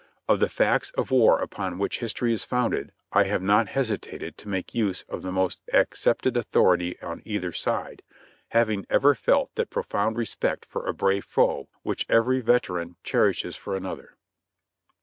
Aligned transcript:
Of 0.27 0.39
the 0.39 0.49
facts 0.49 0.89
of 0.97 1.11
war 1.11 1.37
upon 1.39 1.77
which 1.77 1.99
history 1.99 2.33
is 2.33 2.43
founded, 2.43 2.91
I 3.13 3.25
have 3.25 3.43
not 3.43 3.67
hesitated 3.67 4.35
to 4.39 4.49
make 4.49 4.73
use 4.73 5.05
of 5.07 5.21
the 5.21 5.31
most 5.31 5.59
accepted 5.73 6.35
authority 6.35 6.99
on 7.03 7.21
either 7.23 7.51
side, 7.51 8.01
having 8.49 8.87
ever 8.89 9.13
felt 9.13 9.53
that 9.53 9.69
profound 9.69 10.17
respect 10.17 10.65
for 10.65 10.87
a 10.87 10.93
brave 10.95 11.25
foe 11.25 11.67
which 11.83 12.07
every 12.09 12.41
veteran 12.41 12.95
cherishes 13.03 13.55
for 13.55 13.75
another. 13.75 14.17